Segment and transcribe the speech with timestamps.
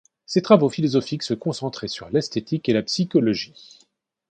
[0.25, 3.77] Ses travaux philosophiques se concentraient sur l’esthétique et la psychologie.